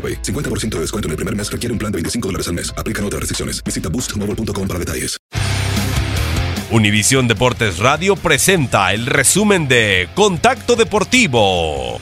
[0.00, 0.22] AroPay.
[0.22, 2.72] 50% de descuento en el primer mes requiere un plan de 25 dólares al mes.
[2.78, 3.62] Aplican otras restricciones.
[3.62, 5.18] Visita boostmobile.com para detalles.
[6.72, 12.00] Univisión Deportes Radio presenta el resumen de Contacto Deportivo.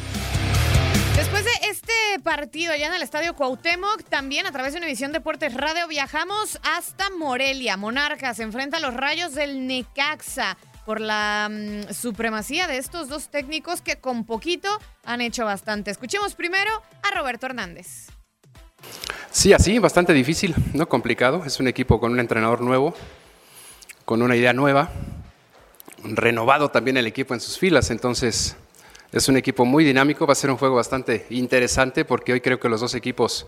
[1.16, 5.54] Después de este partido allá en el Estadio Cuauhtémoc, también a través de Univisión Deportes
[5.54, 7.78] Radio viajamos hasta Morelia.
[7.78, 10.58] Monarcas enfrenta a los rayos del Necaxa
[10.88, 14.70] por la mm, supremacía de estos dos técnicos que con poquito
[15.04, 15.90] han hecho bastante.
[15.90, 16.70] Escuchemos primero
[17.02, 18.06] a Roberto Hernández.
[19.30, 20.88] Sí, así, bastante difícil, ¿no?
[20.88, 21.44] Complicado.
[21.44, 22.94] Es un equipo con un entrenador nuevo,
[24.06, 24.90] con una idea nueva,
[26.04, 28.56] renovado también el equipo en sus filas, entonces
[29.12, 32.58] es un equipo muy dinámico, va a ser un juego bastante interesante porque hoy creo
[32.58, 33.46] que los dos equipos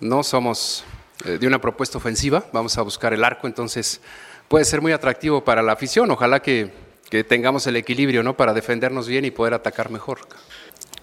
[0.00, 0.84] no somos
[1.24, 4.00] de una propuesta ofensiva, vamos a buscar el arco, entonces
[4.48, 6.72] puede ser muy atractivo para la afición, ojalá que,
[7.10, 8.36] que tengamos el equilibrio, ¿no?
[8.36, 10.20] Para defendernos bien y poder atacar mejor.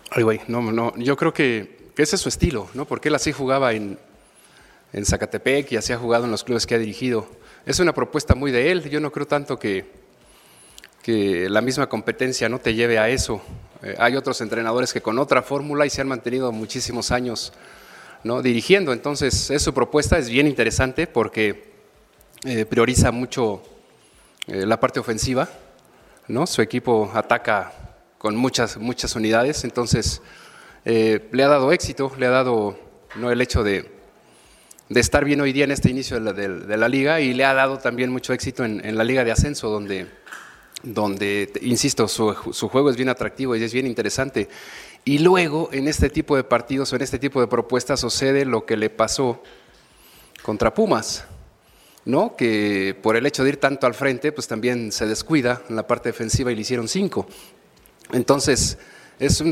[0.09, 2.85] Ay, güey, no, no, yo creo que, que ese es su estilo, ¿no?
[2.85, 3.99] Porque él así jugaba en,
[4.93, 7.27] en Zacatepec y así ha jugado en los clubes que ha dirigido.
[7.65, 9.91] Es una propuesta muy de él, yo no creo tanto que,
[11.03, 13.41] que la misma competencia no te lleve a eso.
[13.83, 17.53] Eh, hay otros entrenadores que con otra fórmula y se han mantenido muchísimos años
[18.23, 18.41] ¿no?
[18.41, 21.71] dirigiendo, entonces es su propuesta, es bien interesante porque
[22.45, 23.63] eh, prioriza mucho
[24.47, 25.49] eh, la parte ofensiva,
[26.27, 26.45] ¿no?
[26.47, 27.73] su equipo ataca
[28.17, 30.21] con muchas, muchas unidades, entonces
[30.85, 32.77] eh, le ha dado éxito, le ha dado
[33.15, 33.31] ¿no?
[33.31, 33.89] el hecho de,
[34.89, 37.33] de estar bien hoy día en este inicio de la, de- de la liga y
[37.33, 40.07] le ha dado también mucho éxito en, en la liga de ascenso, donde,
[40.83, 44.47] donde insisto, su, su juego es bien atractivo y es bien interesante.
[45.05, 48.65] Y luego, en este tipo de partidos o en este tipo de propuestas, sucede lo
[48.65, 49.41] que le pasó
[50.41, 51.25] contra Pumas,
[52.05, 52.35] ¿no?
[52.35, 55.87] Que por el hecho de ir tanto al frente, pues también se descuida en la
[55.87, 57.27] parte defensiva y le hicieron cinco.
[58.11, 58.77] Entonces,
[59.19, 59.51] es un,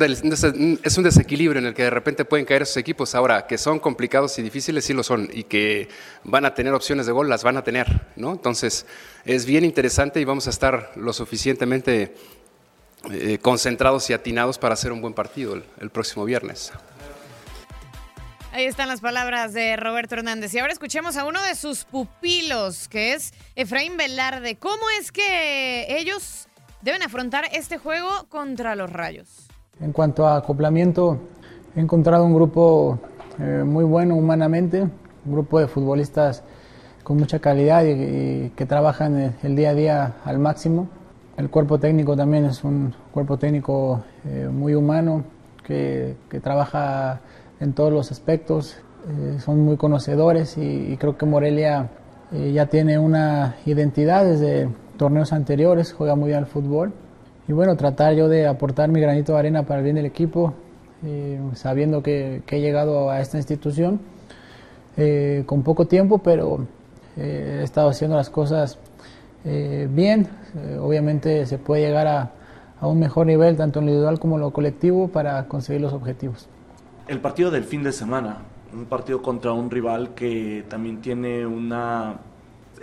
[0.83, 3.15] es un desequilibrio en el que de repente pueden caer esos equipos.
[3.15, 5.89] Ahora, que son complicados y difíciles, sí lo son, y que
[6.23, 8.31] van a tener opciones de gol, las van a tener, ¿no?
[8.31, 8.85] Entonces,
[9.25, 12.13] es bien interesante y vamos a estar lo suficientemente
[13.11, 16.71] eh, concentrados y atinados para hacer un buen partido el- el próximo viernes.
[18.51, 20.53] Ahí están las palabras de Roberto Hernández.
[20.53, 24.55] Y ahora escuchemos a uno de sus pupilos, que es Efraín Velarde.
[24.55, 26.47] ¿Cómo es que ellos
[26.81, 29.27] deben afrontar este juego contra los Rayos?
[29.81, 31.19] En cuanto a acoplamiento,
[31.75, 32.97] he encontrado un grupo
[33.39, 36.41] eh, muy bueno humanamente, un grupo de futbolistas
[37.03, 40.87] con mucha calidad y, y que trabajan el, el día a día al máximo.
[41.37, 45.25] El cuerpo técnico también es un cuerpo técnico eh, muy humano
[45.65, 47.19] que, que trabaja
[47.59, 48.77] en todos los aspectos,
[49.09, 51.89] eh, son muy conocedores y, creo que Morelia
[52.31, 56.93] eh, ya tiene una identidad desde torneos anteriores, juega muy bien al fútbol.
[57.49, 60.53] Y bueno, tratar yo de aportar mi granito de arena para el bien del equipo,
[61.53, 63.99] sabiendo que, he llegado a esta institución
[65.45, 66.65] con poco tiempo, pero,
[67.15, 68.79] he estado haciendo las cosas
[69.43, 70.27] bien.
[70.79, 72.31] Obviamente se puede llegar a,
[72.79, 75.93] a un mejor nivel, tanto en lo individual como en lo colectivo, para conseguir los
[75.93, 76.47] objetivos.
[77.07, 78.37] El partido del fin de semana,
[78.73, 82.19] un partido contra un rival que también tiene una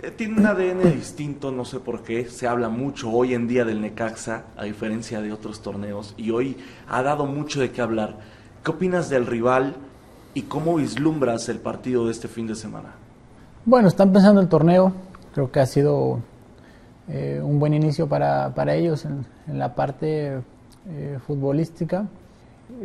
[0.01, 2.25] eh, tiene un ADN distinto, no sé por qué.
[2.25, 6.57] Se habla mucho hoy en día del Necaxa, a diferencia de otros torneos, y hoy
[6.89, 8.17] ha dado mucho de qué hablar.
[8.63, 9.75] ¿Qué opinas del rival
[10.33, 12.95] y cómo vislumbras el partido de este fin de semana?
[13.65, 14.91] Bueno, está empezando el torneo.
[15.33, 16.19] Creo que ha sido
[17.09, 20.39] eh, un buen inicio para, para ellos en, la parte
[20.89, 22.07] eh, futbolística.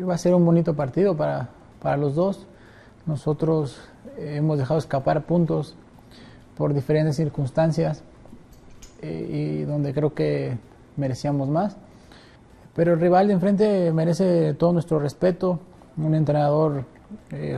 [0.09, 1.51] Va a ser un bonito partido para,
[1.81, 2.47] para los dos.
[3.07, 3.81] Nosotros
[4.19, 5.77] hemos dejado escapar puntos
[6.57, 8.03] por diferentes circunstancias
[9.01, 10.59] eh, y donde creo que
[10.97, 11.77] merecíamos más.
[12.75, 15.61] Pero el rival de enfrente merece todo nuestro respeto,
[15.97, 16.85] un entrenador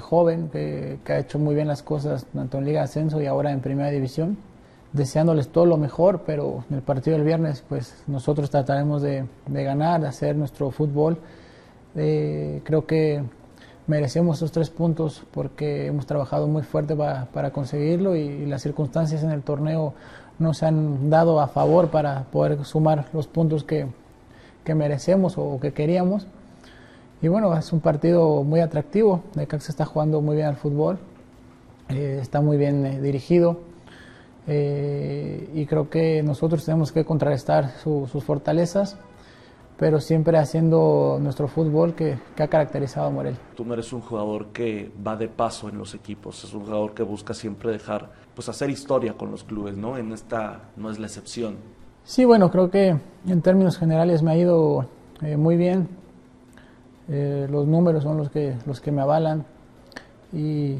[0.00, 3.50] joven que, que, ha hecho muy bien las cosas tanto en Liga Ascenso y ahora
[3.50, 4.38] en Primera División
[4.92, 10.00] deseándoles todo lo mejor, pero en el partido del viernes pues nosotros trataremos de, ganar,
[10.00, 11.18] de hacer nuestro fútbol.
[11.96, 13.22] Eh, creo que
[13.86, 19.30] merecemos esos tres puntos porque hemos trabajado muy fuerte para, conseguirlo y, las circunstancias en
[19.30, 19.94] el torneo
[20.38, 23.86] nos han dado a favor para poder sumar los puntos que,
[24.72, 26.28] merecemos o que queríamos.
[27.22, 29.24] Y bueno, es un partido muy atractivo.
[29.34, 31.00] se está jugando muy bien al fútbol,
[31.88, 33.58] eh, está muy bien eh, dirigido
[34.46, 38.98] eh, y creo que nosotros tenemos que contrarrestar sus fortalezas,
[39.76, 43.36] pero siempre haciendo nuestro fútbol que, ha caracterizado a Morel.
[43.56, 46.92] Tú no eres un jugador que va de paso en los equipos, es un jugador
[46.92, 49.96] que busca siempre dejar, pues hacer historia con los clubes, ¿no?
[49.96, 51.56] En esta no es la excepción.
[52.04, 52.96] Sí, bueno, creo que
[53.26, 54.86] en términos generales me ha ido
[55.22, 55.88] eh, muy bien.
[57.08, 59.44] Eh, los números son los que, los que me avalan
[60.32, 60.76] y,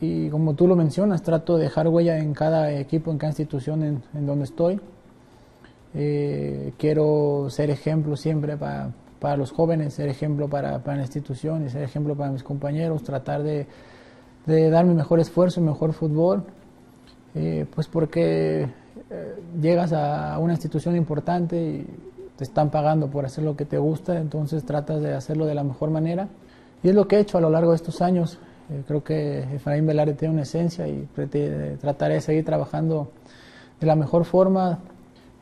[0.00, 3.82] y como tú lo mencionas, trato de dejar huella en cada equipo, en cada institución
[4.14, 4.80] en, donde estoy.
[5.94, 11.66] Eh, quiero ser ejemplo siempre para, para, los jóvenes, ser ejemplo para, para, la institución
[11.66, 13.66] y ser ejemplo para mis compañeros, tratar de,
[14.46, 16.44] de dar mi mejor esfuerzo, mejor fútbol,
[17.34, 18.62] eh, pues porque
[19.10, 21.86] eh, llegas a una institución importante y
[22.36, 25.64] te están pagando por hacer lo que te gusta, entonces tratas de hacerlo de la
[25.64, 26.28] mejor manera.
[26.84, 28.38] Y es lo que he hecho a lo largo de estos años.
[28.70, 31.08] Eh, creo que Efraín Velarde tiene una esencia y
[31.80, 33.10] trataré de seguir trabajando
[33.80, 34.80] de la mejor forma.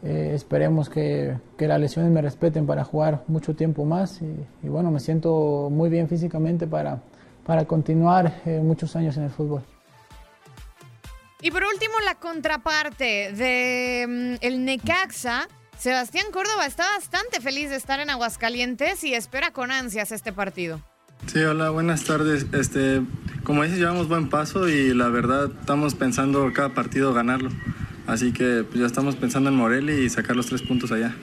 [0.02, 4.90] Eh, esperemos que, que, las lesiones me respeten para jugar mucho tiempo más y, bueno,
[4.90, 7.00] me siento muy bien físicamente para,
[7.44, 9.62] para continuar eh, muchos años en el fútbol.
[11.40, 15.48] Y por último, la contraparte de mm, el Necaxa.
[15.78, 20.80] Sebastián Córdoba está bastante feliz de estar en Aguascalientes y espera con ansias este partido.
[21.24, 22.46] Sí, hola, buenas tardes.
[22.52, 23.02] Este,
[23.42, 27.48] como dices, llevamos buen paso y la verdad estamos pensando cada partido ganarlo.
[28.06, 31.16] Así que pues, ya estamos pensando en Morelli y sacar los tres puntos allá.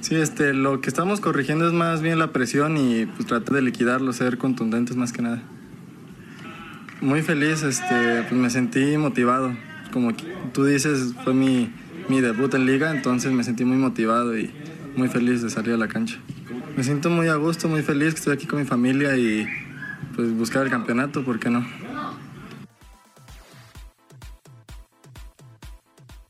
[0.00, 3.62] Sí, este, lo que estamos corrigiendo es más bien la presión y pues, tratar de
[3.62, 5.42] liquidarlo, ser contundentes más que nada.
[7.00, 9.54] Muy feliz, este, pues me sentí motivado.
[9.92, 10.14] Como
[10.52, 11.70] tú dices, fue mi,
[12.08, 14.50] mi debut en liga, entonces me sentí muy motivado y
[14.96, 16.18] muy feliz de salir a la cancha.
[16.78, 19.48] Me siento muy a gusto, muy feliz que estoy aquí con mi familia y
[20.14, 21.66] pues buscar el campeonato, ¿por qué no?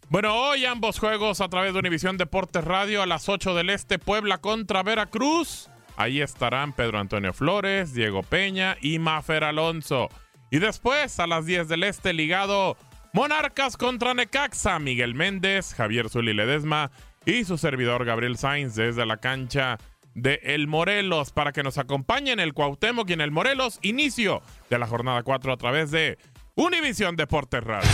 [0.09, 3.99] Bueno, hoy ambos juegos a través de Univisión Deportes Radio a las 8 del Este,
[3.99, 5.69] Puebla contra Veracruz.
[5.99, 10.09] Ahí estarán Pedro Antonio Flores, Diego Peña y Mafer Alonso.
[10.51, 12.79] Y después a las 10 del Este ligado
[13.13, 16.91] Monarcas contra Necaxa, Miguel Méndez, Javier Zuli Ledesma
[17.27, 19.77] y su servidor Gabriel Sainz desde la cancha
[20.15, 24.79] de El Morelos para que nos acompañen el Cuauhtémoc y en el Morelos, inicio de
[24.79, 26.19] la jornada 4 a través de
[26.55, 27.89] Univisión Deportes Radio.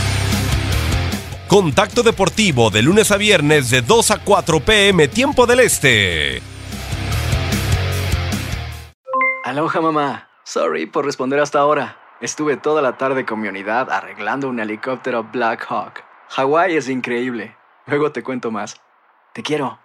[1.47, 6.41] Contacto Deportivo de lunes a viernes de 2 a 4 pm tiempo del Este.
[9.43, 11.99] Aloha mamá, sorry por responder hasta ahora.
[12.19, 16.03] Estuve toda la tarde con mi unidad arreglando un helicóptero Black Hawk.
[16.29, 17.55] Hawái es increíble.
[17.85, 18.81] Luego te cuento más.
[19.33, 19.84] Te quiero.